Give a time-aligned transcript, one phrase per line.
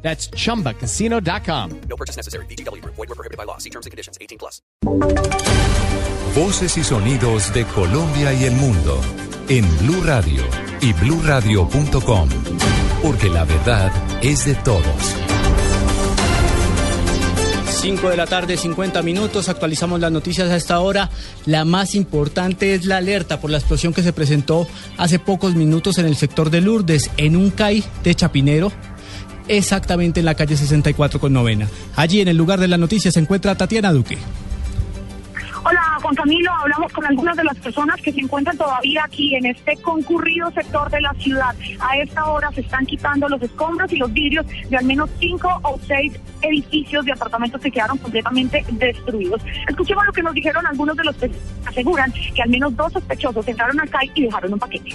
[0.00, 1.80] That's chumbacasino.com.
[1.88, 2.46] No purchase necessary.
[2.46, 2.82] BGW.
[2.84, 3.58] Void were prohibited by law.
[3.58, 4.16] See terms and conditions.
[4.20, 4.62] 18 plus.
[6.34, 9.00] Voces y sonidos de Colombia y el mundo
[9.48, 10.42] en Blue Radio
[10.80, 12.28] y bluradio.com,
[13.02, 13.90] porque la verdad
[14.22, 15.16] es de todos.
[17.80, 19.48] 5 de la tarde, 50 minutos.
[19.48, 21.10] Actualizamos las noticias a esta hora.
[21.46, 25.98] La más importante es la alerta por la explosión que se presentó hace pocos minutos
[25.98, 28.72] en el sector de Lourdes, en un CAI de Chapinero,
[29.48, 31.68] exactamente en la calle 64 con novena.
[31.96, 34.18] Allí en el lugar de la noticia se encuentra Tatiana Duque.
[35.64, 39.46] Hola Juan Camilo, hablamos con algunas de las personas que se encuentran todavía aquí en
[39.46, 41.54] este concurrido sector de la ciudad.
[41.80, 45.60] A esta hora se están quitando los escombros y los vidrios de al menos cinco
[45.62, 46.12] o seis
[46.42, 49.42] edificios de apartamentos que quedaron completamente destruidos.
[49.68, 51.30] Escuchemos lo que nos dijeron algunos de los que
[51.66, 54.94] aseguran que al menos dos sospechosos entraron acá y dejaron un paquete.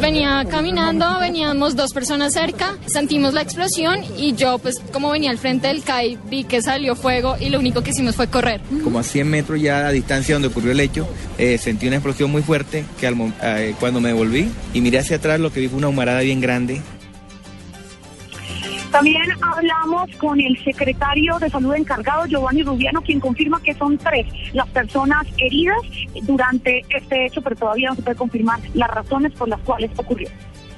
[0.00, 5.38] Venía caminando, veníamos dos personas cerca, sentimos la explosión y yo pues como venía al
[5.38, 8.60] frente del CAI vi que salió fuego y lo único que hicimos fue correr.
[8.82, 12.30] Como a 100 metros ya a distancia donde ocurrió el hecho, eh, sentí una explosión
[12.30, 15.68] muy fuerte que al, eh, cuando me devolví y miré hacia atrás lo que vi
[15.68, 16.82] fue una humarada bien grande
[18.94, 24.24] también hablamos con el secretario de salud encargado, Giovanni Rubiano, quien confirma que son tres
[24.52, 25.80] las personas heridas
[26.22, 30.28] durante este hecho, pero todavía no se puede confirmar las razones por las cuales ocurrió.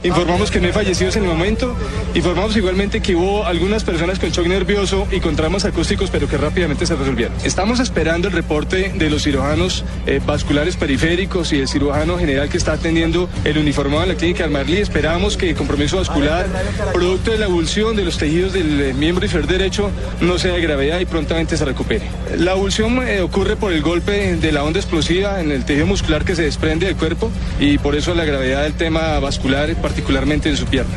[0.06, 1.74] Informamos que no hay fallecidos en el momento.
[2.14, 6.38] Informamos igualmente que hubo algunas personas con shock nervioso y con traumas acústicos, pero que
[6.38, 7.36] rápidamente se resolvieron.
[7.42, 12.56] Estamos esperando el reporte de los cirujanos eh, vasculares periféricos y el cirujano general que
[12.56, 14.76] está atendiendo el uniformado en la clínica del Marlí.
[14.76, 16.46] Esperamos que el compromiso vascular,
[16.92, 20.60] producto de la abulsión de los tejidos del eh, miembro inferior derecho, no sea de
[20.60, 22.04] gravedad y prontamente se recupere.
[22.38, 26.24] La abulsión eh, ocurre por el golpe de la onda explosiva en el tejido muscular
[26.24, 30.66] que se desprende del cuerpo y por eso la gravedad del tema vascular en su
[30.66, 30.96] pierna.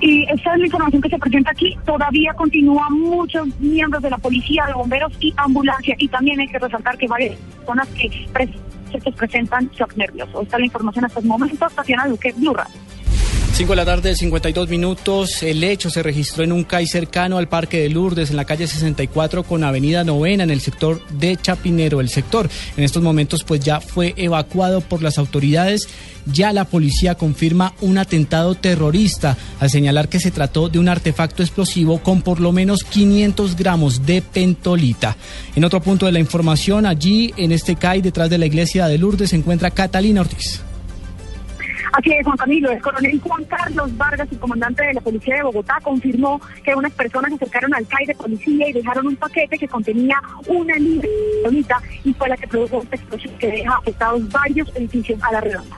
[0.00, 1.76] Y esta es la información que se presenta aquí.
[1.84, 5.96] Todavía continúan muchos miembros de la policía, de bomberos y ambulancia.
[5.98, 8.28] Y también hay que resaltar que varias personas que
[8.92, 10.42] se presentan shock nervioso.
[10.42, 11.66] Esta es la información hasta el momento.
[11.74, 12.54] Tatiana Duque, Blue
[13.58, 15.42] 5 de la tarde, 52 minutos.
[15.42, 18.68] El hecho se registró en un CAI cercano al Parque de Lourdes, en la calle
[18.68, 22.00] 64 con Avenida Novena, en el sector de Chapinero.
[22.00, 25.88] El sector en estos momentos pues ya fue evacuado por las autoridades.
[26.24, 31.42] Ya la policía confirma un atentado terrorista al señalar que se trató de un artefacto
[31.42, 35.16] explosivo con por lo menos 500 gramos de pentolita.
[35.56, 38.98] En otro punto de la información, allí en este CAI, detrás de la iglesia de
[38.98, 40.62] Lourdes, se encuentra Catalina Ortiz.
[41.92, 42.70] Así es, Juan Camilo.
[42.70, 46.92] El coronel Juan Carlos Vargas, el comandante de la policía de Bogotá, confirmó que unas
[46.92, 51.08] personas acercaron al CAI de policía y dejaron un paquete que contenía una libra
[52.04, 55.76] y fue la que produjo esta explosión que deja afectados varios edificios a la redonda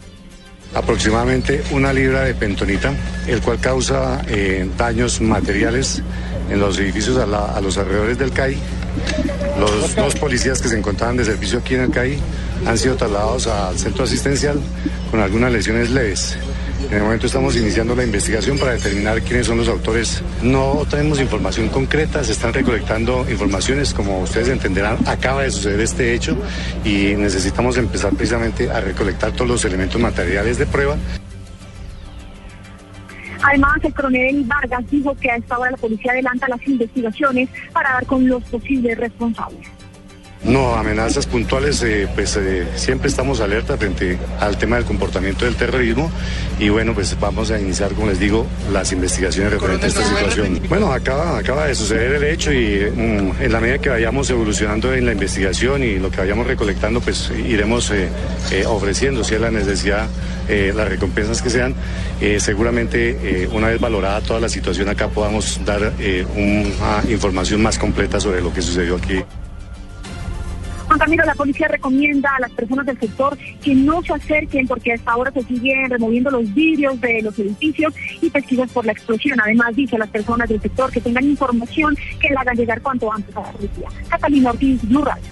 [0.74, 2.92] aproximadamente una libra de pentonita,
[3.26, 6.02] el cual causa eh, daños materiales
[6.48, 8.56] en los edificios a, los alrededores del CAI.
[9.58, 12.18] Los dos policías que se encontraban de servicio aquí en el CAI
[12.66, 14.60] han sido trasladados al centro asistencial
[15.10, 16.36] con algunas lesiones leves.
[16.88, 20.22] En el momento estamos iniciando la investigación para determinar quiénes son los autores.
[20.42, 26.14] No tenemos información concreta, se están recolectando informaciones, como ustedes entenderán, acaba de suceder este
[26.14, 26.36] hecho
[26.84, 30.96] y necesitamos empezar precisamente a recolectar todos los elementos materiales de prueba.
[33.42, 37.92] Además, el coronel Vargas dijo que a esta hora la policía adelanta las investigaciones para
[37.92, 39.66] dar con los posibles responsables.
[40.42, 45.54] No, amenazas puntuales, eh, pues eh, siempre estamos alerta frente al tema del comportamiento del
[45.54, 46.10] terrorismo
[46.58, 50.58] y bueno, pues vamos a iniciar, como les digo, las investigaciones referentes a esta situación.
[50.66, 54.94] Bueno, acaba, acaba de suceder el hecho y mm, en la medida que vayamos evolucionando
[54.94, 58.08] en la investigación y lo que vayamos recolectando, pues iremos eh,
[58.66, 60.08] ofreciendo, si es la necesidad,
[60.48, 61.76] las recompensas que sean.
[62.38, 65.92] seguramente, una vez valorada toda la situación acá, podamos dar
[66.34, 69.22] una información más completa sobre lo que sucedió aquí.
[70.90, 74.92] Juan Camilo, la policía recomienda a las personas del sector que no se acerquen porque
[74.92, 79.40] hasta ahora se siguen removiendo los vidrios de los edificios y pesquisas por la explosión.
[79.40, 83.12] Además, dice a las personas del sector que tengan información que la hagan llegar cuanto
[83.12, 83.88] antes a la policía.
[84.08, 85.22] Catalina Ortiz, Blue Radio.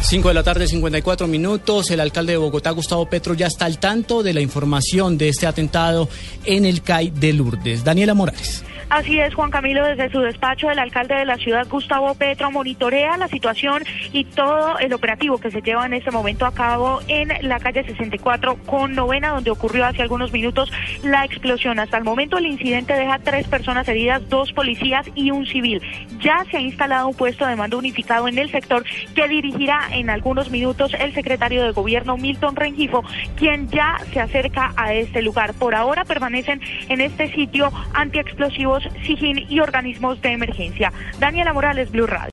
[0.00, 1.90] 5 de la tarde, 54 minutos.
[1.90, 5.48] El alcalde de Bogotá, Gustavo Petro, ya está al tanto de la información de este
[5.48, 6.08] atentado
[6.44, 7.82] en el CAI de Lourdes.
[7.82, 8.62] Daniela Morales.
[8.90, 13.18] Así es, Juan Camilo, desde su despacho, el alcalde de la ciudad, Gustavo Petro, monitorea
[13.18, 17.28] la situación y todo el operativo que se lleva en este momento a cabo en
[17.42, 21.78] la calle 64 con novena, donde ocurrió hace algunos minutos la explosión.
[21.78, 25.82] Hasta el momento el incidente deja tres personas heridas, dos policías y un civil.
[26.20, 28.84] Ya se ha instalado un puesto de mando unificado en el sector
[29.14, 33.04] que dirigirá en algunos minutos el secretario de gobierno Milton Rengifo,
[33.36, 35.52] quien ya se acerca a este lugar.
[35.52, 40.92] Por ahora permanecen en este sitio antiexplosivos, SIGIN y organismos de emergencia.
[41.18, 42.26] Daniela Morales, Blue Radio.